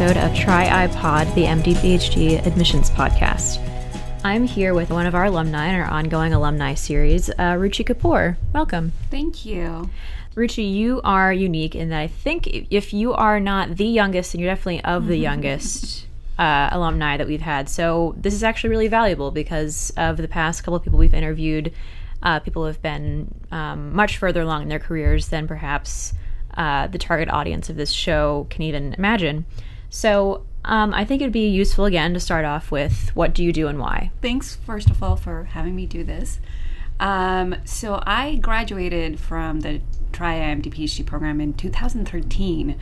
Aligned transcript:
welcome 0.00 0.14
to 0.14 0.20
another 0.20 0.30
episode 0.30 0.40
of 0.40 0.44
Tri-I 0.44 0.86
Pod, 0.88 1.26
the 1.34 1.44
MD 1.44 1.74
PhD 1.74 2.46
admissions 2.46 2.88
podcast. 2.88 3.58
I'm 4.24 4.46
here 4.46 4.72
with 4.72 4.88
one 4.88 5.04
of 5.04 5.14
our 5.14 5.26
alumni 5.26 5.68
in 5.68 5.74
our 5.74 5.84
ongoing 5.84 6.32
alumni 6.32 6.72
series, 6.72 7.28
uh, 7.28 7.56
Ruchi 7.56 7.84
Kapoor. 7.84 8.36
Welcome. 8.54 8.92
Thank 9.10 9.44
you. 9.44 9.90
Ruchi, 10.34 10.72
you 10.72 11.02
are 11.04 11.32
unique 11.32 11.74
in 11.74 11.90
that 11.90 12.00
I 12.00 12.06
think 12.06 12.48
if 12.70 12.94
you 12.94 13.12
are 13.12 13.40
not 13.40 13.76
the 13.76 13.84
youngest, 13.84 14.32
and 14.32 14.40
you're 14.40 14.50
definitely 14.50 14.82
of 14.84 15.06
the 15.06 15.18
youngest 15.18 16.06
uh, 16.38 16.70
alumni 16.72 17.18
that 17.18 17.26
we've 17.26 17.42
had. 17.42 17.68
So 17.68 18.14
this 18.16 18.32
is 18.32 18.42
actually 18.42 18.70
really 18.70 18.88
valuable 18.88 19.30
because 19.30 19.92
of 19.98 20.16
the 20.16 20.28
past 20.28 20.62
couple 20.62 20.76
of 20.76 20.82
people 20.82 20.98
we've 20.98 21.12
interviewed. 21.12 21.74
Uh, 22.22 22.40
people 22.40 22.64
have 22.64 22.80
been 22.80 23.34
um, 23.50 23.94
much 23.94 24.16
further 24.16 24.42
along 24.42 24.62
in 24.62 24.68
their 24.68 24.78
careers 24.78 25.28
than 25.28 25.46
perhaps 25.46 26.14
uh, 26.56 26.86
the 26.86 26.98
target 26.98 27.28
audience 27.28 27.68
of 27.68 27.76
this 27.76 27.90
show 27.90 28.46
can 28.48 28.62
even 28.62 28.94
imagine. 28.94 29.44
So 29.90 30.46
um, 30.64 30.94
I 30.94 31.04
think 31.04 31.20
it'd 31.20 31.32
be 31.32 31.48
useful 31.48 31.84
again 31.84 32.14
to 32.14 32.20
start 32.20 32.44
off 32.44 32.70
with 32.70 33.10
what 33.14 33.34
do 33.34 33.42
you 33.42 33.52
do 33.52 33.66
and 33.68 33.78
why? 33.78 34.10
Thanks, 34.22 34.54
first 34.54 34.88
of 34.88 35.02
all, 35.02 35.16
for 35.16 35.44
having 35.44 35.74
me 35.74 35.84
do 35.84 36.04
this. 36.04 36.40
Um, 37.00 37.56
so 37.64 38.02
I 38.06 38.36
graduated 38.36 39.18
from 39.18 39.60
the 39.60 39.80
Tri-I 40.12 40.54
MD 40.54 40.72
PhD 40.72 41.04
program 41.04 41.40
in 41.40 41.54
2013, 41.54 42.78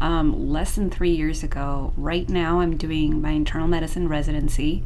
um, 0.00 0.50
less 0.50 0.74
than 0.74 0.90
three 0.90 1.12
years 1.12 1.42
ago. 1.42 1.92
Right 1.96 2.28
now, 2.28 2.60
I'm 2.60 2.76
doing 2.76 3.20
my 3.20 3.30
internal 3.30 3.66
medicine 3.68 4.08
residency 4.08 4.84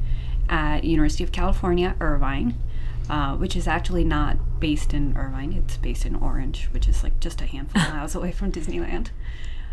at 0.48 0.84
University 0.84 1.24
of 1.24 1.32
California, 1.32 1.94
Irvine. 2.00 2.54
Uh, 3.08 3.36
which 3.36 3.54
is 3.54 3.68
actually 3.68 4.02
not 4.02 4.36
based 4.58 4.92
in 4.92 5.16
Irvine. 5.16 5.52
It's 5.52 5.76
based 5.76 6.04
in 6.04 6.16
Orange, 6.16 6.68
which 6.72 6.88
is 6.88 7.04
like 7.04 7.20
just 7.20 7.40
a 7.40 7.46
handful 7.46 7.80
of 7.80 7.90
miles 7.90 8.14
away 8.16 8.32
from 8.32 8.50
Disneyland. 8.50 9.10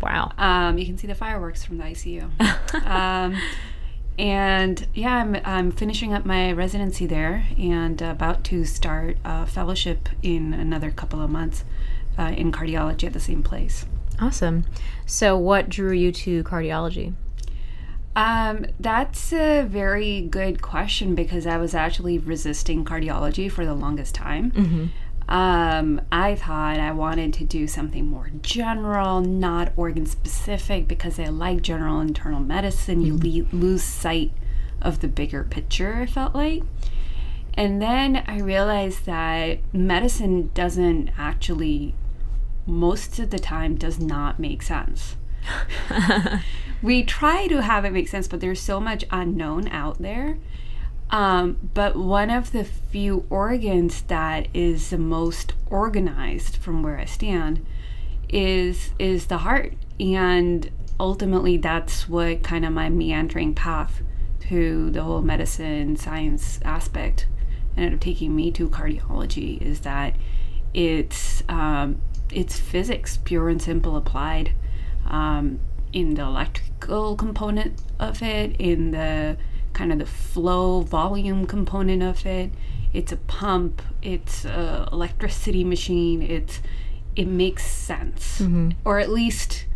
Wow. 0.02 0.32
Um, 0.38 0.78
you 0.78 0.86
can 0.86 0.98
see 0.98 1.06
the 1.06 1.14
fireworks 1.14 1.64
from 1.64 1.78
the 1.78 1.84
ICU. 1.84 2.30
um, 2.86 3.36
and 4.18 4.86
yeah, 4.94 5.16
I'm, 5.16 5.36
I'm 5.44 5.72
finishing 5.72 6.12
up 6.12 6.24
my 6.24 6.52
residency 6.52 7.06
there 7.06 7.46
and 7.58 8.00
about 8.00 8.44
to 8.44 8.64
start 8.64 9.16
a 9.24 9.46
fellowship 9.46 10.08
in 10.22 10.54
another 10.54 10.90
couple 10.90 11.20
of 11.20 11.30
months 11.30 11.64
uh, 12.18 12.32
in 12.36 12.52
cardiology 12.52 13.04
at 13.04 13.12
the 13.12 13.20
same 13.20 13.42
place. 13.42 13.86
Awesome. 14.20 14.66
So, 15.06 15.36
what 15.36 15.68
drew 15.68 15.92
you 15.92 16.12
to 16.12 16.44
cardiology? 16.44 17.14
Um, 18.16 18.66
that's 18.78 19.32
a 19.32 19.62
very 19.62 20.20
good 20.20 20.62
question 20.62 21.16
because 21.16 21.46
I 21.46 21.56
was 21.56 21.74
actually 21.74 22.18
resisting 22.18 22.84
cardiology 22.84 23.50
for 23.50 23.66
the 23.66 23.74
longest 23.74 24.14
time. 24.14 24.52
Mm-hmm. 24.52 24.86
Um, 25.28 26.02
I 26.12 26.34
thought 26.34 26.78
I 26.78 26.92
wanted 26.92 27.32
to 27.34 27.44
do 27.44 27.66
something 27.66 28.06
more 28.06 28.30
general, 28.42 29.20
not 29.20 29.72
organ 29.76 30.06
specific, 30.06 30.86
because 30.86 31.18
I 31.18 31.24
like 31.26 31.62
general 31.62 32.00
internal 32.00 32.40
medicine. 32.40 33.00
You 33.00 33.16
le- 33.16 33.56
lose 33.56 33.82
sight 33.82 34.32
of 34.82 35.00
the 35.00 35.08
bigger 35.08 35.42
picture, 35.44 35.94
I 35.94 36.06
felt 36.06 36.34
like. 36.34 36.62
And 37.54 37.80
then 37.80 38.22
I 38.26 38.40
realized 38.40 39.06
that 39.06 39.60
medicine 39.72 40.50
doesn't 40.54 41.10
actually, 41.16 41.94
most 42.66 43.18
of 43.18 43.30
the 43.30 43.38
time, 43.38 43.76
does 43.76 43.98
not 43.98 44.38
make 44.38 44.62
sense. 44.62 45.16
we 46.82 47.02
try 47.02 47.46
to 47.46 47.62
have 47.62 47.84
it 47.84 47.92
make 47.92 48.08
sense, 48.08 48.28
but 48.28 48.40
there's 48.40 48.60
so 48.60 48.80
much 48.80 49.04
unknown 49.10 49.68
out 49.68 50.00
there. 50.02 50.38
Um, 51.10 51.70
but 51.74 51.96
one 51.96 52.30
of 52.30 52.52
the 52.52 52.64
few 52.64 53.26
organs 53.30 54.02
that 54.02 54.48
is 54.52 54.90
the 54.90 54.98
most 54.98 55.52
organized 55.66 56.56
from 56.56 56.82
where 56.82 56.98
I 56.98 57.04
stand 57.04 57.64
is 58.28 58.90
is 58.98 59.26
the 59.26 59.38
heart, 59.38 59.74
and 60.00 60.70
ultimately 60.98 61.56
that's 61.56 62.08
what 62.08 62.42
kind 62.42 62.64
of 62.64 62.72
my 62.72 62.88
meandering 62.88 63.54
path 63.54 64.02
to 64.48 64.90
the 64.90 65.02
whole 65.02 65.22
medicine 65.22 65.96
science 65.96 66.58
aspect 66.64 67.26
ended 67.76 67.94
up 67.94 68.00
taking 68.00 68.34
me 68.34 68.50
to 68.52 68.68
cardiology. 68.68 69.60
Is 69.60 69.80
that 69.80 70.16
it's 70.72 71.42
um, 71.48 72.00
it's 72.32 72.58
physics, 72.58 73.18
pure 73.24 73.48
and 73.48 73.62
simple 73.62 73.96
applied. 73.96 74.52
Um, 75.06 75.60
in 75.92 76.14
the 76.14 76.22
electrical 76.22 77.14
component 77.14 77.80
of 78.00 78.20
it, 78.20 78.56
in 78.58 78.90
the 78.90 79.36
kind 79.74 79.92
of 79.92 79.98
the 79.98 80.06
flow 80.06 80.80
volume 80.80 81.46
component 81.46 82.02
of 82.02 82.24
it. 82.24 82.50
It's 82.92 83.12
a 83.12 83.16
pump. 83.16 83.82
It's 84.02 84.44
a 84.44 84.88
electricity 84.92 85.64
machine. 85.64 86.22
It's 86.22 86.60
it 87.16 87.26
makes 87.28 87.64
sense, 87.64 88.40
Mm-hmm. 88.40 88.70
or 88.84 88.98
at 88.98 89.08
least 89.10 89.66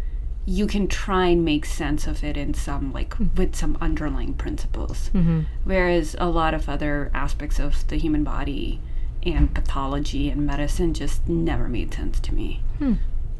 you 0.45 0.67
can 0.67 0.89
try 0.89 1.27
and 1.27 1.45
make 1.45 1.65
sense 1.67 2.07
of 2.07 2.25
it 2.25 2.37
in 2.37 2.55
some 2.55 2.93
like 2.93 3.15
with 3.37 3.55
some 3.55 3.77
underlying 3.81 4.35
principles. 4.35 5.11
Mm-hmm. 5.15 5.41
Whereas 5.65 6.17
a 6.19 6.27
lot 6.31 6.55
of 6.55 6.69
other 6.69 7.11
aspects 7.13 7.59
of 7.59 7.87
the 7.89 7.97
human 7.97 8.25
body 8.25 8.81
and 9.23 9.53
pathology 9.55 10.31
and 10.31 10.47
medicine 10.47 10.95
just 10.95 11.29
never 11.29 11.69
made 11.69 11.93
sense 11.93 12.19
to 12.21 12.35
me. 12.35 12.61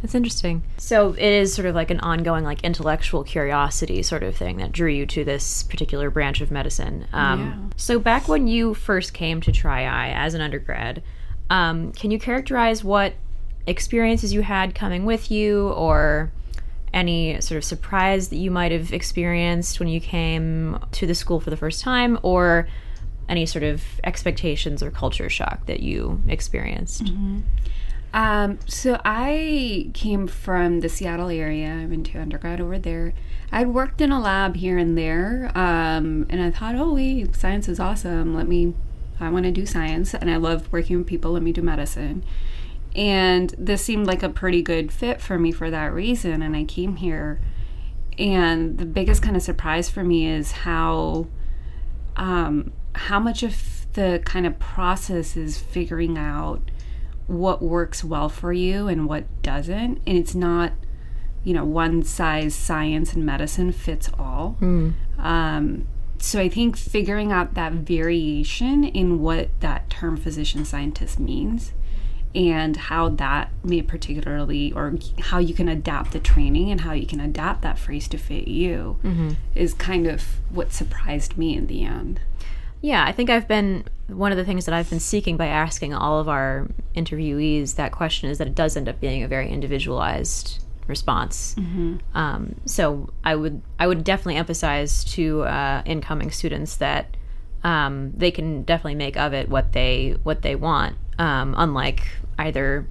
That's 0.01 0.15
interesting. 0.15 0.63
So 0.77 1.13
it 1.13 1.21
is 1.21 1.53
sort 1.53 1.67
of 1.67 1.75
like 1.75 1.91
an 1.91 1.99
ongoing, 2.01 2.45
like 2.45 2.63
intellectual 2.63 3.25
curiosity 3.25 4.03
sort 4.03 4.23
of 4.23 4.37
thing 4.37 4.59
that 4.59 4.71
drew 4.71 4.91
you 4.91 5.07
to 5.07 5.25
this 5.25 5.65
particular 5.65 6.09
branch 6.11 6.41
of 6.41 6.51
medicine. 6.51 7.07
Um, 7.13 7.41
Yeah. 7.41 7.77
So 7.77 7.99
back 7.99 8.29
when 8.29 8.47
you 8.47 8.75
first 8.75 9.13
came 9.13 9.41
to 9.41 9.51
Tri-I 9.53 10.11
as 10.11 10.35
an 10.35 10.41
undergrad, 10.41 11.03
um, 11.51 11.93
can 11.93 12.11
you 12.11 12.19
characterize 12.19 12.85
what 12.85 13.15
experiences 13.67 14.33
you 14.33 14.43
had 14.43 14.75
coming 14.75 15.05
with 15.05 15.31
you, 15.31 15.69
or 15.71 16.31
any 16.95 17.39
sort 17.41 17.59
of 17.59 17.65
surprise 17.65 18.29
that 18.29 18.37
you 18.37 18.51
might 18.51 18.73
have 18.73 18.93
experienced 18.93 19.79
when 19.79 19.89
you 19.89 20.01
came 20.01 20.79
to 20.93 21.07
the 21.07 21.15
school 21.15 21.39
for 21.41 21.51
the 21.51 21.57
first 21.57 21.83
time, 21.83 22.19
or 22.23 22.67
any 23.29 23.45
sort 23.45 23.63
of 23.63 23.83
expectations 24.05 24.83
or 24.83 24.91
culture 24.91 25.29
shock 25.29 25.67
that 25.67 25.81
you 25.81 26.23
experienced? 26.29 27.11
Um, 28.13 28.59
so 28.67 29.01
I 29.05 29.91
came 29.93 30.27
from 30.27 30.81
the 30.81 30.89
Seattle 30.89 31.29
area. 31.29 31.81
I 31.83 31.87
went 31.87 32.07
to 32.07 32.21
undergrad 32.21 32.61
over 32.61 32.79
there. 32.79 33.13
I'd 33.53 33.69
worked 33.69 34.01
in 34.01 34.13
a 34.13 34.21
lab 34.21 34.57
here 34.57 34.79
and 34.79 34.97
there, 34.97 35.51
um, 35.55 36.27
and 36.29 36.43
I 36.43 36.51
thought, 36.51 36.75
oh 36.75 36.95
wait, 36.95 37.35
science 37.37 37.69
is 37.69 37.81
awesome. 37.81 38.35
Let 38.35 38.49
me, 38.49 38.75
I 39.21 39.29
want 39.31 39.45
to 39.45 39.51
do 39.51 39.67
science, 39.67 40.15
and 40.15 40.31
I 40.31 40.37
love 40.37 40.73
working 40.73 40.99
with 40.99 41.07
people. 41.07 41.33
Let 41.33 41.43
me 41.43 41.53
do 41.53 41.63
medicine. 41.63 42.25
And 42.95 43.55
this 43.59 43.85
seemed 43.85 44.07
like 44.07 44.23
a 44.23 44.29
pretty 44.29 44.63
good 44.63 44.91
fit 44.91 45.21
for 45.21 45.39
me 45.39 45.53
for 45.53 45.71
that 45.71 45.93
reason. 45.93 46.43
And 46.43 46.57
I 46.57 46.65
came 46.65 46.97
here, 46.97 47.41
and 48.19 48.79
the 48.79 48.87
biggest 48.87 49.23
kind 49.23 49.37
of 49.37 49.43
surprise 49.43 49.89
for 49.91 50.03
me 50.03 50.27
is 50.27 50.53
how, 50.53 51.27
um, 52.17 52.73
how 52.95 53.21
much 53.21 53.43
of 53.43 53.87
the 53.93 54.21
kind 54.25 54.47
of 54.47 54.59
process 54.59 55.37
is 55.37 55.59
figuring 55.59 56.19
out 56.19 56.71
what 57.29 57.63
works 57.63 58.03
well 58.03 58.29
for 58.29 58.53
you 58.53 58.89
and 58.89 59.09
what 59.09 59.25
doesn't. 59.43 60.01
And 60.07 60.19
it's 60.19 60.35
not 60.35 60.73
you 61.45 61.55
know 61.55 61.65
one 61.65 62.03
size 62.03 62.55
science 62.55 63.13
and 63.13 63.25
medicine 63.25 63.71
fits 63.71 64.11
all. 64.19 64.57
Um, 65.19 65.87
so 66.21 66.41
i 66.41 66.49
think 66.49 66.77
figuring 66.77 67.31
out 67.31 67.55
that 67.55 67.73
variation 67.73 68.83
in 68.83 69.21
what 69.21 69.49
that 69.61 69.89
term 69.89 70.17
physician 70.17 70.65
scientist 70.65 71.21
means 71.21 71.73
and 72.35 72.77
how 72.77 73.09
that 73.09 73.51
may 73.63 73.81
particularly 73.81 74.73
or 74.73 74.95
how 75.21 75.39
you 75.39 75.55
can 75.55 75.69
adapt 75.69 76.11
the 76.11 76.19
training 76.19 76.73
and 76.73 76.81
how 76.81 76.93
you 76.93 77.07
can 77.07 77.21
adapt 77.21 77.63
that 77.63 77.79
phrase 77.79 78.09
to 78.09 78.19
fit 78.19 78.49
you 78.49 78.99
is 79.55 79.75
kind 79.75 80.09
of 80.09 80.25
what 80.51 80.73
surprised 80.73 81.39
me 81.39 81.55
in 81.55 81.69
the 81.69 81.85
end 81.85 82.21
Yeah, 82.81 83.05
I 83.05 83.13
think 83.13 83.31
I've 83.31 83.49
been 83.49 83.85
one 84.09 84.33
of 84.33 84.39
the 84.39 84.45
things 84.45 84.65
that 84.67 84.75
I've 84.75 84.89
been 84.89 85.01
seeking 85.01 85.37
by 85.37 85.47
asking 85.47 85.95
all 85.95 86.21
of 86.21 86.29
our 86.29 86.69
interviewees 86.95 87.75
that 87.77 87.93
question 87.93 88.31
is 88.31 88.39
that 88.39 88.47
it 88.47 88.55
does 88.55 88.77
end 88.77 88.89
up 88.89 89.01
being 89.01 89.23
a 89.23 89.29
very 89.29 89.51
individualized 89.51 90.65
response. 90.87 91.55
Um, 92.15 92.55
so 92.65 93.11
I 93.25 93.35
would 93.37 93.61
I 93.79 93.87
would 93.87 94.05
definitely 94.05 94.37
emphasize 94.37 95.05
to 95.15 95.43
uh, 95.43 95.83
incoming 95.85 96.31
students 96.31 96.77
that 96.77 97.17
um, 97.65 98.13
they 98.13 98.31
can 98.31 98.63
definitely 98.63 98.95
make 98.95 99.17
of 99.17 99.35
it 99.35 99.49
what 99.49 99.73
they 99.73 100.17
what 100.23 100.43
they 100.43 100.55
want. 100.55 100.97
Um, 101.19 101.55
unlike 101.59 102.07
either 102.39 102.87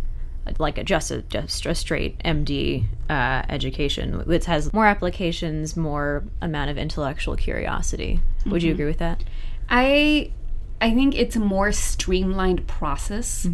like 0.59 0.77
a 0.77 0.83
just 0.83 1.11
a, 1.11 1.21
just 1.23 1.65
a 1.65 1.75
straight 1.75 2.19
MD 2.19 2.85
uh, 3.09 3.43
education, 3.49 4.19
which 4.25 4.45
has 4.45 4.71
more 4.73 4.85
applications, 4.85 5.75
more 5.75 6.23
amount 6.41 6.69
of 6.69 6.77
intellectual 6.77 7.35
curiosity. 7.35 8.19
Would 8.45 8.63
you 8.63 8.71
agree 8.73 8.85
with 8.85 8.99
that? 8.99 9.23
I 9.69 10.31
I 10.79 10.93
think 10.93 11.15
it's 11.15 11.35
a 11.35 11.39
more 11.39 11.71
streamlined 11.71 12.67
process. 12.67 13.47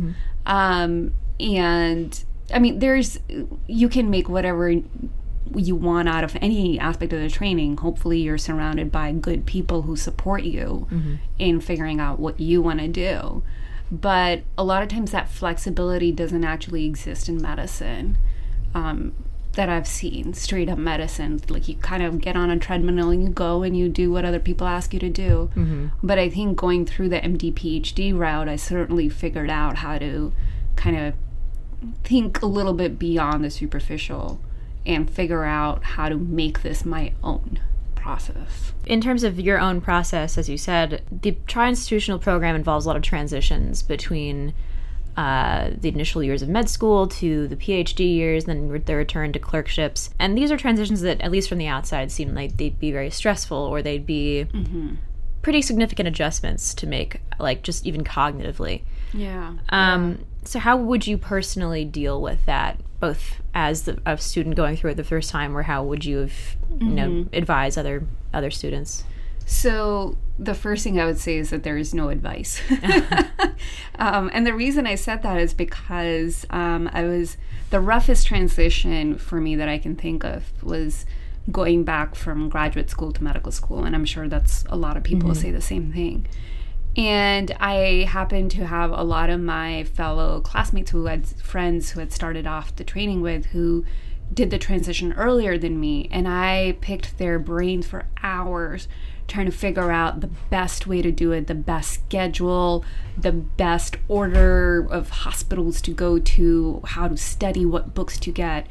Um, 0.45 1.13
and 1.39 2.23
I 2.53 2.59
mean 2.59 2.79
there's 2.79 3.19
you 3.67 3.89
can 3.89 4.09
make 4.09 4.29
whatever 4.29 4.71
you 5.55 5.75
want 5.75 6.09
out 6.09 6.23
of 6.23 6.35
any 6.41 6.79
aspect 6.79 7.13
of 7.13 7.19
the 7.19 7.29
training. 7.29 7.77
Hopefully 7.77 8.19
you're 8.19 8.37
surrounded 8.37 8.91
by 8.91 9.11
good 9.11 9.45
people 9.45 9.83
who 9.83 9.95
support 9.95 10.43
you 10.43 10.87
in 11.37 11.59
figuring 11.59 11.99
out 11.99 12.19
what 12.19 12.39
you 12.39 12.61
want 12.61 12.79
to 12.79 12.87
do. 12.87 13.43
But 13.91 14.41
a 14.57 14.63
lot 14.63 14.81
of 14.81 14.89
times 14.89 15.11
that 15.11 15.29
flexibility 15.29 16.11
doesn't 16.11 16.43
actually 16.43 16.85
exist 16.85 17.29
in 17.29 17.41
medicine. 17.41 18.17
Um, 18.73 19.13
that 19.53 19.69
I've 19.69 19.87
seen 19.87 20.33
straight 20.33 20.69
up 20.69 20.77
medicine. 20.77 21.39
Like 21.47 21.67
you 21.67 21.75
kind 21.75 22.03
of 22.03 22.19
get 22.19 22.35
on 22.35 22.49
a 22.49 22.57
treadmill 22.57 23.09
and 23.09 23.23
you 23.23 23.29
go 23.29 23.63
and 23.63 23.77
you 23.77 23.87
do 23.87 24.11
what 24.11 24.25
other 24.25 24.39
people 24.39 24.67
ask 24.67 24.93
you 24.93 24.99
to 24.99 25.09
do. 25.09 25.51
Mm-hmm. 25.55 25.87
But 26.01 26.19
I 26.19 26.29
think 26.29 26.57
going 26.57 26.85
through 26.85 27.09
the 27.09 27.19
MD 27.19 27.53
PhD 27.53 28.17
route, 28.17 28.49
I 28.49 28.55
certainly 28.55 29.09
figured 29.09 29.49
out 29.49 29.77
how 29.77 29.97
to 29.99 30.33
kind 30.75 30.97
of 30.97 31.13
think 32.03 32.41
a 32.41 32.45
little 32.45 32.73
bit 32.73 32.97
beyond 32.97 33.43
the 33.43 33.49
superficial 33.49 34.39
and 34.85 35.09
figure 35.09 35.43
out 35.43 35.83
how 35.83 36.09
to 36.09 36.17
make 36.17 36.61
this 36.61 36.83
my 36.83 37.13
own 37.23 37.59
process. 37.95 38.73
In 38.85 38.99
terms 38.99 39.23
of 39.23 39.39
your 39.39 39.59
own 39.59 39.79
process, 39.79 40.37
as 40.37 40.49
you 40.49 40.57
said, 40.57 41.03
the 41.09 41.37
tri 41.47 41.69
institutional 41.69 42.19
program 42.19 42.55
involves 42.55 42.85
a 42.85 42.89
lot 42.89 42.97
of 42.97 43.03
transitions 43.03 43.81
between 43.81 44.53
uh, 45.15 45.69
the 45.77 45.89
initial 45.89 46.23
years 46.23 46.41
of 46.41 46.49
med 46.49 46.69
school 46.69 47.07
to 47.07 47.47
the 47.47 47.55
PhD 47.55 48.15
years, 48.15 48.45
then 48.45 48.67
the 48.85 48.95
return 48.95 49.31
to 49.33 49.39
clerkships. 49.39 50.09
And 50.19 50.37
these 50.37 50.51
are 50.51 50.57
transitions 50.57 51.01
that, 51.01 51.21
at 51.21 51.31
least 51.31 51.49
from 51.49 51.59
the 51.59 51.67
outside, 51.67 52.11
seem 52.11 52.33
like 52.33 52.57
they'd 52.57 52.79
be 52.79 52.91
very 52.91 53.09
stressful 53.09 53.57
or 53.57 53.81
they'd 53.81 54.05
be 54.05 54.47
mm-hmm. 54.51 54.95
pretty 55.41 55.61
significant 55.61 56.07
adjustments 56.07 56.73
to 56.75 56.87
make, 56.87 57.21
like 57.39 57.61
just 57.61 57.85
even 57.85 58.03
cognitively. 58.03 58.81
Yeah. 59.13 59.53
Um, 59.69 60.11
yeah. 60.11 60.17
So, 60.45 60.59
how 60.59 60.77
would 60.77 61.05
you 61.05 61.17
personally 61.17 61.85
deal 61.85 62.21
with 62.21 62.45
that, 62.47 62.79
both 62.99 63.35
as 63.53 63.83
the, 63.83 64.01
a 64.05 64.17
student 64.17 64.55
going 64.55 64.75
through 64.75 64.91
it 64.91 64.97
the 64.97 65.03
first 65.03 65.29
time, 65.29 65.55
or 65.55 65.61
how 65.61 65.83
would 65.83 66.03
you 66.03 66.17
have, 66.17 66.31
mm-hmm. 66.31 66.87
you 66.87 66.95
know, 66.95 67.09
mm-hmm. 67.09 67.35
advise 67.35 67.77
other 67.77 68.07
other 68.33 68.49
students? 68.49 69.03
So, 69.45 70.17
the 70.39 70.55
first 70.55 70.83
thing 70.83 70.99
I 70.99 71.05
would 71.05 71.19
say 71.19 71.37
is 71.37 71.51
that 71.51 71.63
there 71.63 71.77
is 71.77 71.93
no 71.93 72.09
advice. 72.09 72.61
um, 73.99 74.29
and 74.33 74.45
the 74.45 74.53
reason 74.53 74.87
I 74.87 74.95
said 74.95 75.21
that 75.23 75.37
is 75.37 75.53
because 75.53 76.45
um, 76.49 76.89
I 76.91 77.03
was 77.03 77.37
the 77.69 77.79
roughest 77.79 78.27
transition 78.27 79.17
for 79.17 79.39
me 79.39 79.55
that 79.55 79.69
I 79.69 79.77
can 79.77 79.95
think 79.95 80.23
of 80.23 80.43
was 80.63 81.05
going 81.51 81.83
back 81.83 82.15
from 82.15 82.49
graduate 82.49 82.89
school 82.89 83.11
to 83.11 83.23
medical 83.23 83.51
school. 83.51 83.83
And 83.83 83.95
I'm 83.95 84.05
sure 84.05 84.27
that's 84.27 84.63
a 84.69 84.75
lot 84.75 84.97
of 84.97 85.03
people 85.03 85.29
mm-hmm. 85.29 85.41
say 85.41 85.51
the 85.51 85.61
same 85.61 85.91
thing. 85.91 86.25
And 86.95 87.51
I 87.59 88.07
happened 88.07 88.51
to 88.51 88.67
have 88.67 88.91
a 88.91 89.03
lot 89.03 89.29
of 89.29 89.41
my 89.41 89.83
fellow 89.83 90.41
classmates 90.41 90.91
who 90.91 91.05
had 91.05 91.25
friends 91.27 91.91
who 91.91 91.99
had 91.99 92.13
started 92.13 92.45
off 92.45 92.75
the 92.75 92.83
training 92.83 93.21
with 93.21 93.47
who 93.47 93.83
did 94.31 94.51
the 94.51 94.59
transition 94.59 95.13
earlier 95.13 95.57
than 95.57 95.79
me. 95.79 96.07
And 96.11 96.27
I 96.27 96.77
picked 96.81 97.17
their 97.17 97.39
brains 97.39 97.87
for 97.87 98.05
hours 98.21 98.87
trying 99.33 99.47
to 99.47 99.51
figure 99.51 99.91
out 99.91 100.21
the 100.21 100.29
best 100.51 100.85
way 100.85 101.01
to 101.01 101.11
do 101.11 101.31
it, 101.31 101.47
the 101.47 101.55
best 101.55 101.91
schedule, 101.91 102.85
the 103.17 103.31
best 103.31 103.97
order 104.07 104.87
of 104.91 105.09
hospitals 105.09 105.81
to 105.81 105.91
go 105.91 106.19
to, 106.19 106.79
how 106.85 107.07
to 107.07 107.17
study, 107.17 107.65
what 107.65 107.95
books 107.95 108.19
to 108.19 108.31
get. 108.31 108.67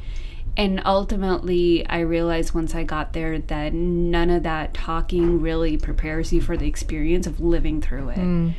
And 0.55 0.81
ultimately, 0.85 1.85
I 1.87 1.99
realized 1.99 2.53
once 2.53 2.73
I 2.73 2.83
got 2.83 3.11
there 3.11 3.39
that 3.39 3.73
none 3.73 4.29
of 4.29 4.43
that 4.43 4.73
talking 4.73 5.41
really 5.41 5.77
prepares 5.77 6.31
you 6.31 6.39
for 6.39 6.55
the 6.55 6.67
experience 6.67 7.27
of 7.27 7.41
living 7.41 7.81
through 7.81 8.09
it. 8.09 8.19
Mm. 8.19 8.53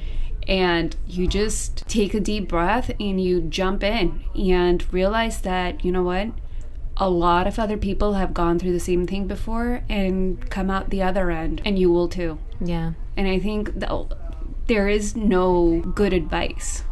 And 0.47 0.95
you 1.07 1.27
just 1.27 1.89
take 1.89 2.13
a 2.13 2.21
deep 2.21 2.49
breath 2.49 2.91
and 3.01 3.19
you 3.19 3.41
jump 3.41 3.83
in 3.83 4.25
and 4.35 4.93
realize 4.93 5.41
that, 5.41 5.83
you 5.83 5.91
know 5.91 6.03
what? 6.03 6.33
A 6.97 7.11
lot 7.11 7.47
of 7.47 7.59
other 7.59 7.77
people 7.77 8.15
have 8.15 8.33
gone 8.33 8.59
through 8.59 8.73
the 8.73 8.81
same 8.81 9.07
thing 9.07 9.27
before 9.27 9.83
and 9.89 10.49
come 10.51 10.71
out 10.71 10.91
the 10.91 11.03
other 11.03 11.31
end, 11.31 11.61
and 11.65 11.79
you 11.79 11.91
will 11.91 12.09
too. 12.09 12.39
Yeah. 12.61 12.93
And 13.17 13.29
I 13.29 13.39
think 13.39 13.73
there 14.67 14.89
is 14.89 15.17
no 15.17 15.81
good 15.81 16.13
advice. 16.13 16.85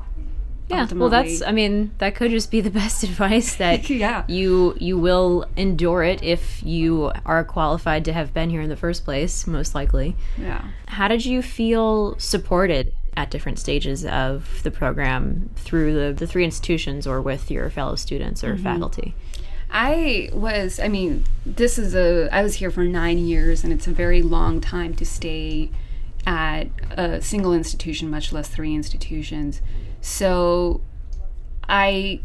Yeah, 0.68 0.82
ultimately. 0.82 1.00
well, 1.00 1.10
that's. 1.10 1.42
I 1.42 1.52
mean, 1.52 1.92
that 1.98 2.14
could 2.14 2.30
just 2.30 2.50
be 2.50 2.60
the 2.60 2.70
best 2.82 3.02
advice 3.02 3.56
that 3.56 3.88
yeah. 3.90 4.24
you 4.28 4.76
you 4.78 4.98
will 4.98 5.46
endure 5.56 6.02
it 6.02 6.22
if 6.22 6.62
you 6.62 7.12
are 7.26 7.44
qualified 7.44 8.04
to 8.06 8.12
have 8.12 8.32
been 8.32 8.50
here 8.50 8.60
in 8.60 8.68
the 8.68 8.76
first 8.76 9.04
place, 9.04 9.46
most 9.46 9.74
likely. 9.74 10.16
Yeah. 10.38 10.64
How 10.88 11.08
did 11.08 11.24
you 11.24 11.42
feel 11.42 12.18
supported 12.18 12.94
at 13.14 13.30
different 13.30 13.58
stages 13.58 14.06
of 14.06 14.62
the 14.62 14.70
program 14.70 15.50
through 15.54 15.92
the, 15.92 16.14
the 16.14 16.26
three 16.26 16.44
institutions 16.44 17.06
or 17.06 17.20
with 17.20 17.50
your 17.50 17.68
fellow 17.68 17.94
students 17.94 18.42
or 18.42 18.54
mm-hmm. 18.54 18.62
faculty? 18.62 19.14
I 19.74 20.28
was, 20.34 20.78
I 20.78 20.88
mean, 20.88 21.24
this 21.46 21.78
is 21.78 21.94
a, 21.94 22.28
I 22.30 22.42
was 22.42 22.56
here 22.56 22.70
for 22.70 22.84
nine 22.84 23.16
years, 23.16 23.64
and 23.64 23.72
it's 23.72 23.86
a 23.86 23.92
very 23.92 24.20
long 24.20 24.60
time 24.60 24.94
to 24.96 25.06
stay 25.06 25.70
at 26.26 26.64
a 26.90 27.22
single 27.22 27.54
institution, 27.54 28.10
much 28.10 28.32
less 28.32 28.48
three 28.48 28.74
institutions. 28.74 29.62
So 30.02 30.82
I, 31.66 32.20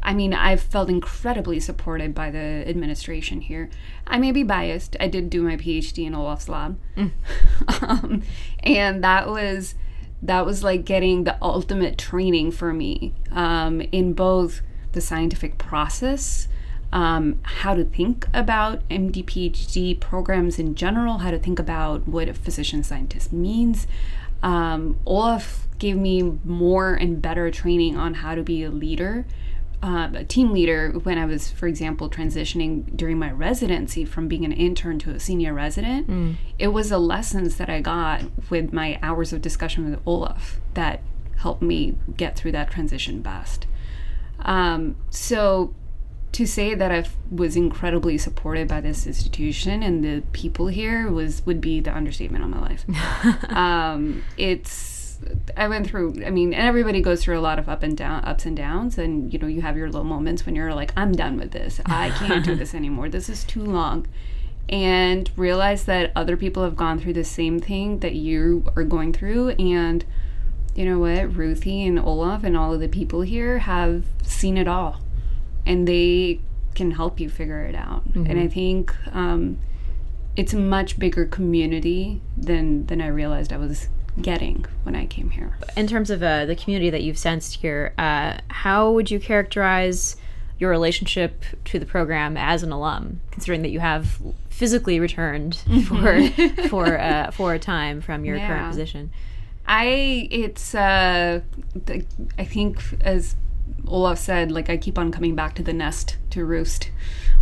I 0.00 0.14
mean, 0.14 0.32
I've 0.32 0.60
felt 0.60 0.88
incredibly 0.88 1.58
supported 1.58 2.14
by 2.14 2.30
the 2.30 2.38
administration 2.38 3.40
here. 3.40 3.68
I 4.06 4.18
may 4.18 4.30
be 4.30 4.44
biased. 4.44 4.96
I 5.00 5.08
did 5.08 5.28
do 5.28 5.42
my 5.42 5.56
PhD 5.56 6.06
in 6.06 6.14
Olaf's 6.14 6.48
lab. 6.48 6.78
Mm. 6.96 7.10
um, 7.82 8.22
and 8.60 9.02
that 9.02 9.28
was, 9.28 9.74
that 10.22 10.46
was 10.46 10.62
like 10.62 10.84
getting 10.84 11.24
the 11.24 11.36
ultimate 11.42 11.98
training 11.98 12.52
for 12.52 12.72
me 12.72 13.12
um, 13.32 13.80
in 13.80 14.12
both 14.12 14.60
the 14.92 15.00
scientific 15.00 15.58
process 15.58 16.46
um, 16.92 17.40
how 17.42 17.74
to 17.74 17.84
think 17.84 18.26
about 18.34 18.86
MD 18.88 19.24
PhD 19.24 19.98
programs 19.98 20.58
in 20.58 20.74
general, 20.74 21.18
how 21.18 21.30
to 21.30 21.38
think 21.38 21.58
about 21.58 22.08
what 22.08 22.28
a 22.28 22.34
physician 22.34 22.82
scientist 22.82 23.32
means. 23.32 23.86
Um, 24.42 24.98
Olaf 25.06 25.68
gave 25.78 25.96
me 25.96 26.22
more 26.44 26.94
and 26.94 27.22
better 27.22 27.50
training 27.50 27.96
on 27.96 28.14
how 28.14 28.34
to 28.34 28.42
be 28.42 28.64
a 28.64 28.70
leader, 28.70 29.24
uh, 29.82 30.10
a 30.14 30.24
team 30.24 30.52
leader, 30.52 30.90
when 30.90 31.16
I 31.16 31.24
was, 31.24 31.50
for 31.50 31.66
example, 31.66 32.10
transitioning 32.10 32.96
during 32.96 33.18
my 33.18 33.30
residency 33.30 34.04
from 34.04 34.28
being 34.28 34.44
an 34.44 34.52
intern 34.52 34.98
to 35.00 35.10
a 35.10 35.20
senior 35.20 35.54
resident. 35.54 36.08
Mm. 36.08 36.36
It 36.58 36.68
was 36.68 36.90
the 36.90 36.98
lessons 36.98 37.56
that 37.56 37.70
I 37.70 37.80
got 37.80 38.22
with 38.50 38.72
my 38.72 38.98
hours 39.02 39.32
of 39.32 39.40
discussion 39.40 39.88
with 39.88 40.00
Olaf 40.04 40.60
that 40.74 41.02
helped 41.36 41.62
me 41.62 41.96
get 42.16 42.36
through 42.36 42.52
that 42.52 42.70
transition 42.70 43.22
best. 43.22 43.66
Um, 44.40 44.96
so 45.08 45.74
to 46.40 46.46
say 46.46 46.74
that 46.74 46.90
I 46.90 47.04
was 47.30 47.54
incredibly 47.54 48.16
supported 48.16 48.66
by 48.66 48.80
this 48.80 49.06
institution 49.06 49.82
and 49.82 50.02
the 50.02 50.22
people 50.32 50.68
here 50.68 51.10
was 51.10 51.44
would 51.44 51.60
be 51.60 51.80
the 51.80 51.94
understatement 51.94 52.42
of 52.42 52.48
my 52.48 52.60
life. 52.60 52.84
um, 53.50 54.24
it's 54.38 55.18
I 55.54 55.68
went 55.68 55.86
through. 55.86 56.24
I 56.24 56.30
mean, 56.30 56.54
and 56.54 56.66
everybody 56.66 57.02
goes 57.02 57.22
through 57.22 57.38
a 57.38 57.42
lot 57.42 57.58
of 57.58 57.68
up 57.68 57.82
and 57.82 57.94
down, 57.94 58.24
ups 58.24 58.46
and 58.46 58.56
downs, 58.56 58.96
and 58.96 59.30
you 59.30 59.38
know, 59.38 59.48
you 59.48 59.60
have 59.60 59.76
your 59.76 59.90
low 59.90 60.02
moments 60.02 60.46
when 60.46 60.56
you're 60.56 60.74
like, 60.74 60.94
I'm 60.96 61.12
done 61.12 61.36
with 61.36 61.50
this. 61.50 61.78
I 61.84 62.08
can't 62.08 62.42
do 62.42 62.54
this 62.56 62.74
anymore. 62.74 63.10
This 63.10 63.28
is 63.28 63.44
too 63.44 63.62
long. 63.62 64.06
And 64.70 65.30
realize 65.36 65.84
that 65.84 66.10
other 66.16 66.38
people 66.38 66.64
have 66.64 66.74
gone 66.74 66.98
through 66.98 67.12
the 67.12 67.24
same 67.24 67.60
thing 67.60 67.98
that 67.98 68.14
you 68.14 68.64
are 68.76 68.84
going 68.84 69.12
through, 69.12 69.50
and 69.50 70.06
you 70.74 70.86
know 70.86 70.98
what, 70.98 71.36
Ruthie 71.36 71.84
and 71.84 71.98
Olaf 71.98 72.44
and 72.44 72.56
all 72.56 72.72
of 72.72 72.80
the 72.80 72.88
people 72.88 73.20
here 73.20 73.58
have 73.58 74.04
seen 74.22 74.56
it 74.56 74.66
all 74.66 75.02
and 75.66 75.86
they 75.86 76.40
can 76.74 76.92
help 76.92 77.20
you 77.20 77.28
figure 77.28 77.62
it 77.62 77.74
out. 77.74 78.08
Mm-hmm. 78.08 78.30
And 78.30 78.40
I 78.40 78.48
think 78.48 78.94
um, 79.12 79.58
it's 80.36 80.52
a 80.52 80.58
much 80.58 80.98
bigger 80.98 81.26
community 81.26 82.20
than 82.36 82.86
than 82.86 83.00
I 83.00 83.08
realized 83.08 83.52
I 83.52 83.56
was 83.56 83.88
getting 84.20 84.66
when 84.82 84.94
I 84.94 85.06
came 85.06 85.30
here. 85.30 85.56
In 85.76 85.86
terms 85.86 86.10
of 86.10 86.22
uh, 86.22 86.46
the 86.46 86.56
community 86.56 86.90
that 86.90 87.02
you've 87.02 87.18
sensed 87.18 87.56
here, 87.56 87.94
uh, 87.98 88.38
how 88.48 88.90
would 88.92 89.10
you 89.10 89.20
characterize 89.20 90.16
your 90.58 90.70
relationship 90.70 91.44
to 91.64 91.78
the 91.78 91.86
program 91.86 92.36
as 92.36 92.62
an 92.62 92.70
alum, 92.70 93.20
considering 93.30 93.62
that 93.62 93.70
you 93.70 93.80
have 93.80 94.20
physically 94.50 95.00
returned 95.00 95.56
for 95.86 96.28
for 96.68 96.98
uh, 96.98 97.30
for 97.30 97.54
a 97.54 97.58
time 97.58 98.00
from 98.00 98.24
your 98.24 98.36
yeah. 98.36 98.46
current 98.46 98.68
position? 98.68 99.10
I 99.66 100.28
it's 100.30 100.74
uh, 100.74 101.40
I 102.38 102.44
think 102.44 102.82
as 103.00 103.36
Olaf 103.86 104.18
said, 104.18 104.50
like 104.52 104.70
I 104.70 104.76
keep 104.76 104.98
on 104.98 105.10
coming 105.10 105.34
back 105.34 105.54
to 105.56 105.62
the 105.62 105.72
nest 105.72 106.16
to 106.30 106.44
roost 106.44 106.90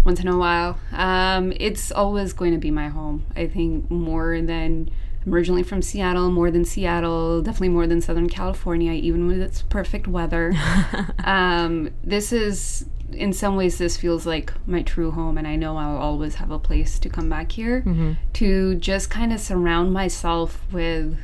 once 0.04 0.20
in 0.20 0.28
a 0.28 0.38
while. 0.38 0.78
Um, 0.92 1.52
it's 1.56 1.92
always 1.92 2.32
going 2.32 2.52
to 2.52 2.58
be 2.58 2.70
my 2.70 2.88
home. 2.88 3.26
I 3.36 3.46
think 3.46 3.90
more 3.90 4.40
than 4.40 4.90
I'm 5.24 5.34
originally 5.34 5.62
from 5.62 5.82
Seattle, 5.82 6.30
more 6.30 6.50
than 6.50 6.64
Seattle, 6.64 7.42
definitely 7.42 7.70
more 7.70 7.86
than 7.86 8.00
Southern 8.00 8.28
California, 8.28 8.92
even 8.92 9.26
with 9.26 9.40
its 9.40 9.62
perfect 9.62 10.06
weather. 10.06 10.54
um, 11.24 11.90
this 12.02 12.32
is, 12.32 12.86
in 13.12 13.32
some 13.32 13.56
ways, 13.56 13.78
this 13.78 13.96
feels 13.96 14.26
like 14.26 14.52
my 14.66 14.82
true 14.82 15.10
home, 15.10 15.36
and 15.36 15.46
I 15.46 15.56
know 15.56 15.76
I'll 15.76 15.98
always 15.98 16.36
have 16.36 16.50
a 16.50 16.58
place 16.58 16.98
to 17.00 17.08
come 17.08 17.28
back 17.28 17.52
here 17.52 17.82
mm-hmm. 17.82 18.12
to 18.34 18.76
just 18.76 19.10
kind 19.10 19.32
of 19.32 19.40
surround 19.40 19.92
myself 19.92 20.64
with 20.72 21.18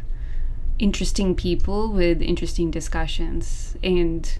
interesting 0.78 1.34
people, 1.34 1.90
with 1.90 2.20
interesting 2.20 2.70
discussions, 2.70 3.76
and 3.82 4.38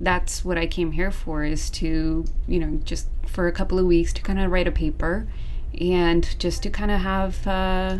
that's 0.00 0.44
what 0.44 0.58
I 0.58 0.66
came 0.66 0.92
here 0.92 1.10
for 1.10 1.44
is 1.44 1.70
to, 1.70 2.24
you 2.46 2.58
know, 2.58 2.80
just 2.84 3.08
for 3.26 3.46
a 3.46 3.52
couple 3.52 3.78
of 3.78 3.86
weeks 3.86 4.12
to 4.14 4.22
kind 4.22 4.40
of 4.40 4.50
write 4.50 4.66
a 4.66 4.72
paper 4.72 5.26
and 5.80 6.38
just 6.38 6.62
to 6.62 6.70
kind 6.70 6.90
of 6.90 7.00
have 7.00 7.46
uh, 7.46 7.98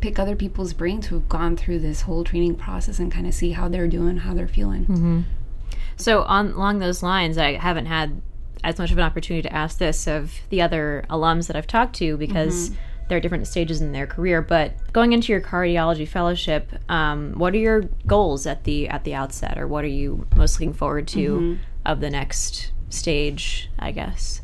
pick 0.00 0.18
other 0.18 0.36
people's 0.36 0.72
brains 0.72 1.06
who've 1.06 1.28
gone 1.28 1.56
through 1.56 1.78
this 1.78 2.02
whole 2.02 2.24
training 2.24 2.56
process 2.56 2.98
and 2.98 3.10
kind 3.10 3.26
of 3.26 3.34
see 3.34 3.52
how 3.52 3.68
they're 3.68 3.88
doing, 3.88 4.18
how 4.18 4.34
they're 4.34 4.48
feeling. 4.48 4.84
Mm-hmm. 4.84 5.20
So 5.96 6.22
on 6.22 6.52
along 6.52 6.78
those 6.78 7.02
lines, 7.02 7.38
I 7.38 7.54
haven't 7.54 7.86
had 7.86 8.20
as 8.64 8.78
much 8.78 8.90
of 8.92 8.98
an 8.98 9.04
opportunity 9.04 9.42
to 9.48 9.54
ask 9.54 9.78
this 9.78 10.06
of 10.06 10.34
the 10.50 10.62
other 10.62 11.04
alums 11.10 11.46
that 11.48 11.56
I've 11.56 11.66
talked 11.66 11.96
to 11.96 12.16
because 12.16 12.70
mm-hmm. 12.70 12.78
They're 13.08 13.20
different 13.20 13.46
stages 13.46 13.80
in 13.80 13.92
their 13.92 14.06
career. 14.06 14.42
But 14.42 14.74
going 14.92 15.12
into 15.12 15.32
your 15.32 15.40
cardiology 15.40 16.06
fellowship, 16.06 16.72
um, 16.88 17.34
what 17.34 17.54
are 17.54 17.58
your 17.58 17.82
goals 18.06 18.46
at 18.46 18.64
the 18.64 18.88
at 18.88 19.04
the 19.04 19.14
outset, 19.14 19.58
or 19.58 19.66
what 19.66 19.84
are 19.84 19.88
you 19.88 20.26
most 20.36 20.54
looking 20.54 20.72
forward 20.72 21.08
to 21.08 21.34
mm-hmm. 21.34 21.62
of 21.84 22.00
the 22.00 22.10
next 22.10 22.72
stage? 22.88 23.70
I 23.78 23.92
guess. 23.92 24.40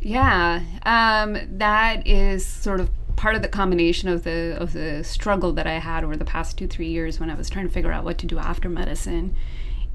Yeah, 0.00 0.62
um, 0.84 1.38
that 1.58 2.06
is 2.06 2.46
sort 2.46 2.80
of 2.80 2.90
part 3.16 3.34
of 3.34 3.42
the 3.42 3.48
combination 3.48 4.08
of 4.08 4.24
the 4.24 4.56
of 4.60 4.72
the 4.72 5.02
struggle 5.02 5.52
that 5.54 5.66
I 5.66 5.78
had 5.78 6.04
over 6.04 6.16
the 6.16 6.24
past 6.24 6.58
two 6.58 6.68
three 6.68 6.88
years 6.88 7.18
when 7.18 7.30
I 7.30 7.34
was 7.34 7.50
trying 7.50 7.66
to 7.66 7.72
figure 7.72 7.92
out 7.92 8.04
what 8.04 8.18
to 8.18 8.26
do 8.26 8.38
after 8.38 8.68
medicine, 8.68 9.34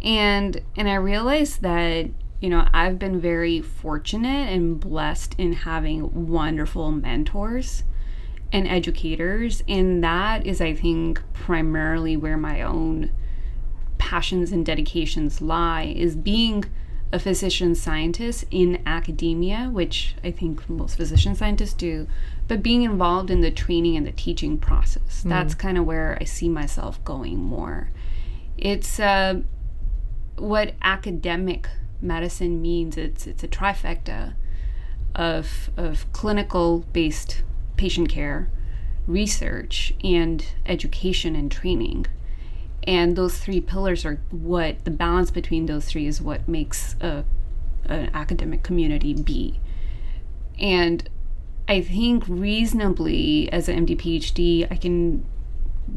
and 0.01 0.61
and 0.75 0.89
I 0.89 0.95
realized 0.95 1.61
that 1.61 2.09
you 2.39 2.49
know 2.49 2.67
I've 2.73 2.99
been 2.99 3.21
very 3.21 3.61
fortunate 3.61 4.49
and 4.49 4.79
blessed 4.79 5.35
in 5.37 5.53
having 5.53 6.27
wonderful 6.27 6.91
mentors 6.91 7.83
and 8.51 8.67
educators, 8.67 9.63
and 9.67 10.03
that 10.03 10.45
is 10.45 10.61
I 10.61 10.73
think 10.73 11.21
primarily 11.33 12.17
where 12.17 12.37
my 12.37 12.61
own 12.61 13.11
passions 13.97 14.51
and 14.51 14.65
dedications 14.65 15.41
lie 15.41 15.83
is 15.83 16.15
being 16.15 16.65
a 17.13 17.19
physician 17.19 17.75
scientist 17.75 18.45
in 18.51 18.81
academia, 18.85 19.69
which 19.71 20.15
I 20.23 20.31
think 20.31 20.69
most 20.69 20.95
physician 20.95 21.35
scientists 21.35 21.73
do, 21.73 22.07
but 22.47 22.63
being 22.63 22.83
involved 22.83 23.29
in 23.29 23.41
the 23.41 23.51
training 23.51 23.97
and 23.97 24.07
the 24.07 24.11
teaching 24.11 24.57
process. 24.57 25.23
Mm. 25.23 25.29
That's 25.29 25.53
kind 25.53 25.77
of 25.77 25.85
where 25.85 26.17
I 26.21 26.23
see 26.23 26.47
myself 26.47 27.03
going 27.03 27.37
more. 27.37 27.91
It's 28.57 28.99
uh, 28.99 29.41
what 30.37 30.73
academic 30.81 31.67
medicine 32.01 32.61
means. 32.61 32.97
It's 32.97 33.27
it's 33.27 33.43
a 33.43 33.47
trifecta 33.47 34.33
of 35.13 35.69
of 35.75 36.11
clinical 36.13 36.85
based 36.93 37.43
patient 37.81 38.09
care, 38.09 38.47
research, 39.07 39.91
and 40.03 40.45
education 40.67 41.35
and 41.35 41.51
training. 41.51 42.05
And 42.83 43.15
those 43.15 43.39
three 43.39 43.59
pillars 43.59 44.05
are 44.05 44.21
what 44.29 44.85
the 44.85 44.91
balance 44.91 45.31
between 45.31 45.65
those 45.65 45.85
three 45.85 46.05
is 46.05 46.21
what 46.21 46.47
makes 46.47 46.95
a 47.01 47.25
an 47.85 48.11
academic 48.13 48.61
community 48.61 49.11
be 49.11 49.59
and 50.59 51.09
i 51.67 51.81
think 51.81 52.23
reasonably 52.27 53.51
as 53.51 53.67
an 53.67 53.87
md 53.87 53.97
phd 53.97 54.71
i 54.71 54.75
can 54.75 55.25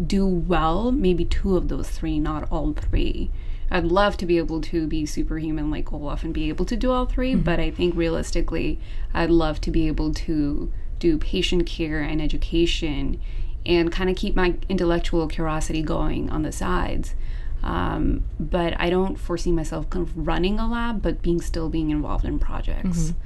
do 0.07 0.27
well 0.27 0.91
maybe 0.91 1.27
two 1.27 1.59
of 1.59 1.69
those 1.69 1.91
three 1.91 2.19
not 2.19 2.51
all 2.51 2.73
three. 2.73 3.31
I'd 3.71 3.85
love 3.85 4.17
to 4.19 4.27
be 4.27 4.39
able 4.39 4.61
to 4.73 4.87
be 4.87 5.05
superhuman 5.05 5.71
like 5.71 5.93
olaf 5.93 6.25
and 6.25 6.33
be 6.33 6.49
able 6.49 6.65
to 6.65 6.77
do 6.77 6.91
all 6.91 7.05
3 7.05 7.33
mm-hmm. 7.33 7.43
but 7.43 7.61
i 7.61 7.71
think 7.71 7.95
realistically 7.95 8.79
i'd 9.13 9.31
love 9.31 9.61
to 9.63 9.71
be 9.71 9.87
able 9.89 10.13
to 10.15 10.73
do 10.99 11.19
patient 11.19 11.67
care 11.67 12.01
and 12.01 12.21
education 12.21 13.21
and 13.67 13.91
kind 13.91 14.11
of 14.11 14.17
keep 14.17 14.35
my 14.35 14.55
intellectual 14.69 15.27
curiosity 15.27 15.83
going 15.83 16.31
on 16.31 16.43
the 16.43 16.53
sides. 16.53 17.15
Um, 17.63 18.25
but 18.39 18.79
I 18.79 18.91
don't 18.91 19.17
foresee 19.17 19.51
myself 19.51 19.89
kind 19.89 20.07
of 20.07 20.27
running 20.27 20.59
a 20.59 20.71
lab, 20.71 21.01
but 21.01 21.23
being 21.23 21.41
still 21.41 21.71
being 21.71 21.91
involved 21.91 22.27
in 22.27 22.39
projects. 22.39 22.99
Mm-hmm. 22.99 23.19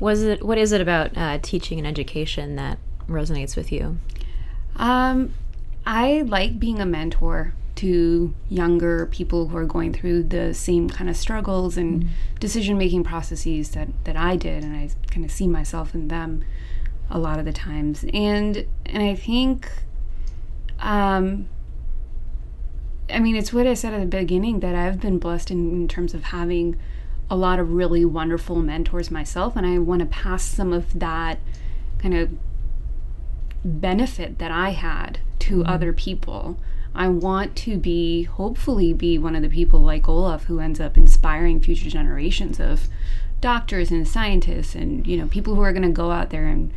Was 0.00 0.22
it 0.22 0.44
what 0.44 0.58
is 0.58 0.72
it 0.72 0.80
about 0.80 1.16
uh, 1.16 1.38
teaching 1.40 1.78
and 1.78 1.86
education 1.86 2.56
that 2.56 2.78
resonates 3.08 3.56
with 3.56 3.70
you? 3.70 3.98
Um, 4.76 5.34
I 5.86 6.22
like 6.22 6.58
being 6.58 6.80
a 6.80 6.86
mentor 6.86 7.54
to 7.76 8.34
younger 8.48 9.06
people 9.06 9.48
who 9.48 9.56
are 9.56 9.64
going 9.64 9.92
through 9.92 10.24
the 10.24 10.54
same 10.54 10.88
kind 10.88 11.10
of 11.10 11.16
struggles 11.16 11.76
and 11.76 12.04
mm-hmm. 12.04 12.34
decision 12.40 12.78
making 12.78 13.04
processes 13.04 13.70
that, 13.70 13.88
that 14.04 14.16
I 14.16 14.36
did, 14.36 14.62
and 14.64 14.76
I 14.76 14.90
kind 15.10 15.24
of 15.24 15.30
see 15.30 15.48
myself 15.48 15.94
in 15.94 16.08
them 16.08 16.44
a 17.10 17.18
lot 17.18 17.38
of 17.38 17.44
the 17.44 17.52
times. 17.52 18.04
And 18.12 18.66
and 18.86 19.02
I 19.02 19.14
think 19.14 19.70
um 20.80 21.48
I 23.10 23.18
mean 23.20 23.36
it's 23.36 23.52
what 23.52 23.66
I 23.66 23.74
said 23.74 23.94
at 23.94 24.00
the 24.00 24.06
beginning 24.06 24.60
that 24.60 24.74
I've 24.74 25.00
been 25.00 25.18
blessed 25.18 25.50
in, 25.50 25.70
in 25.72 25.88
terms 25.88 26.14
of 26.14 26.24
having 26.24 26.78
a 27.30 27.36
lot 27.36 27.58
of 27.58 27.72
really 27.72 28.04
wonderful 28.04 28.56
mentors 28.56 29.10
myself 29.10 29.56
and 29.56 29.66
I 29.66 29.78
want 29.78 30.00
to 30.00 30.06
pass 30.06 30.44
some 30.44 30.72
of 30.72 30.98
that 30.98 31.38
kind 31.98 32.14
of 32.14 32.30
benefit 33.64 34.38
that 34.38 34.50
I 34.50 34.70
had 34.70 35.20
to 35.40 35.58
mm-hmm. 35.58 35.68
other 35.68 35.92
people. 35.92 36.58
I 36.94 37.08
want 37.08 37.56
to 37.56 37.76
be, 37.76 38.24
hopefully, 38.24 38.92
be 38.92 39.18
one 39.18 39.34
of 39.34 39.42
the 39.42 39.48
people 39.48 39.80
like 39.80 40.08
Olaf 40.08 40.44
who 40.44 40.60
ends 40.60 40.78
up 40.78 40.96
inspiring 40.96 41.60
future 41.60 41.90
generations 41.90 42.60
of 42.60 42.88
doctors 43.40 43.90
and 43.90 44.06
scientists 44.06 44.76
and, 44.76 45.04
you 45.06 45.16
know, 45.16 45.26
people 45.26 45.56
who 45.56 45.62
are 45.62 45.72
going 45.72 45.82
to 45.82 45.88
go 45.88 46.12
out 46.12 46.30
there 46.30 46.46
and 46.46 46.72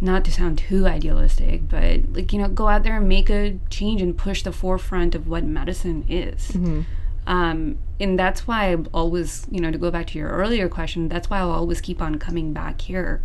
not 0.00 0.24
to 0.24 0.32
sound 0.32 0.58
too 0.58 0.86
idealistic, 0.86 1.68
but 1.68 2.00
like, 2.12 2.32
you 2.32 2.38
know, 2.38 2.48
go 2.48 2.68
out 2.68 2.82
there 2.82 2.98
and 2.98 3.08
make 3.08 3.30
a 3.30 3.58
change 3.70 4.02
and 4.02 4.16
push 4.16 4.42
the 4.42 4.52
forefront 4.52 5.14
of 5.14 5.26
what 5.26 5.44
medicine 5.44 6.04
is. 6.08 6.48
Mm-hmm. 6.48 6.82
Um, 7.26 7.78
and 7.98 8.18
that's 8.18 8.46
why 8.46 8.72
I 8.72 8.76
always, 8.92 9.46
you 9.50 9.60
know, 9.60 9.70
to 9.70 9.78
go 9.78 9.90
back 9.90 10.06
to 10.08 10.18
your 10.18 10.28
earlier 10.28 10.68
question, 10.68 11.08
that's 11.08 11.30
why 11.30 11.38
I'll 11.38 11.50
always 11.50 11.80
keep 11.80 12.00
on 12.02 12.18
coming 12.18 12.52
back 12.52 12.82
here, 12.82 13.22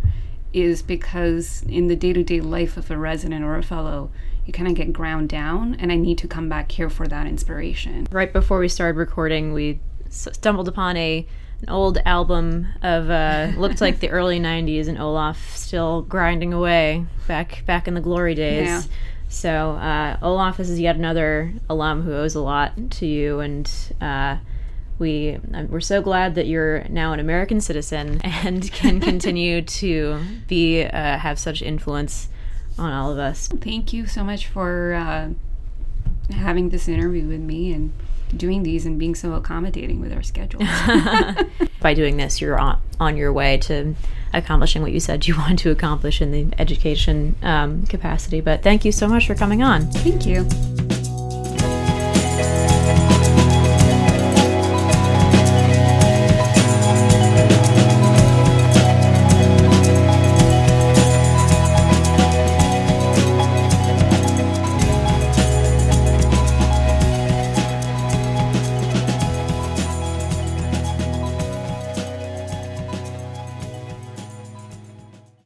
is 0.52 0.82
because 0.82 1.62
in 1.68 1.86
the 1.86 1.96
day 1.96 2.12
to 2.12 2.24
day 2.24 2.40
life 2.40 2.76
of 2.76 2.90
a 2.90 2.96
resident 2.96 3.44
or 3.44 3.56
a 3.56 3.62
fellow, 3.62 4.10
you 4.44 4.52
kind 4.52 4.68
of 4.68 4.74
get 4.74 4.92
ground 4.92 5.28
down, 5.28 5.76
and 5.76 5.92
I 5.92 5.96
need 5.96 6.18
to 6.18 6.26
come 6.26 6.48
back 6.48 6.72
here 6.72 6.90
for 6.90 7.06
that 7.06 7.26
inspiration. 7.26 8.08
Right 8.10 8.32
before 8.32 8.58
we 8.58 8.68
started 8.68 8.98
recording, 8.98 9.52
we 9.52 9.78
stumbled 10.08 10.68
upon 10.68 10.96
a 10.96 11.26
an 11.62 11.68
old 11.68 11.98
album 12.04 12.66
of 12.82 13.08
uh, 13.08 13.52
looked 13.56 13.80
like 13.80 14.00
the 14.00 14.10
early 14.10 14.38
'90s, 14.40 14.88
and 14.88 14.98
Olaf 14.98 15.56
still 15.56 16.02
grinding 16.02 16.52
away 16.52 17.06
back 17.26 17.64
back 17.66 17.88
in 17.88 17.94
the 17.94 18.00
glory 18.00 18.34
days. 18.34 18.66
Yeah. 18.66 18.82
So 19.28 19.72
uh, 19.72 20.18
Olaf 20.20 20.58
this 20.58 20.68
is 20.68 20.78
yet 20.78 20.96
another 20.96 21.54
alum 21.70 22.02
who 22.02 22.12
owes 22.12 22.34
a 22.34 22.40
lot 22.40 22.90
to 22.92 23.06
you, 23.06 23.40
and 23.40 23.70
uh, 24.00 24.36
we 24.98 25.38
we're 25.68 25.80
so 25.80 26.02
glad 26.02 26.34
that 26.34 26.46
you're 26.46 26.84
now 26.88 27.12
an 27.12 27.20
American 27.20 27.60
citizen 27.60 28.20
and 28.24 28.70
can 28.72 29.00
continue 29.00 29.62
to 29.62 30.20
be 30.48 30.84
uh, 30.84 31.18
have 31.18 31.38
such 31.38 31.62
influence 31.62 32.28
on 32.78 32.92
all 32.92 33.10
of 33.12 33.18
us. 33.18 33.48
Thank 33.48 33.92
you 33.92 34.06
so 34.06 34.24
much 34.24 34.46
for 34.46 34.94
uh, 34.94 35.30
having 36.34 36.70
this 36.70 36.88
interview 36.88 37.26
with 37.26 37.40
me 37.40 37.72
and 37.72 37.92
doing 38.36 38.62
these 38.62 38.86
and 38.86 38.98
being 38.98 39.14
so 39.14 39.34
accommodating 39.34 40.00
with 40.00 40.12
our 40.12 40.22
schedules. 40.22 40.68
By 41.80 41.94
doing 41.94 42.16
this, 42.16 42.40
you're 42.40 42.58
on, 42.58 42.80
on 43.00 43.16
your 43.16 43.32
way 43.32 43.58
to 43.58 43.94
accomplishing 44.32 44.82
what 44.82 44.92
you 44.92 45.00
said 45.00 45.26
you 45.26 45.36
want 45.38 45.58
to 45.60 45.70
accomplish 45.70 46.20
in 46.20 46.32
the 46.32 46.48
education 46.58 47.34
um, 47.42 47.86
capacity. 47.86 48.40
But 48.40 48.62
thank 48.62 48.84
you 48.84 48.92
so 48.92 49.08
much 49.08 49.26
for 49.26 49.34
coming 49.34 49.62
on. 49.62 49.90
Thank 49.90 50.26
you. 50.26 50.46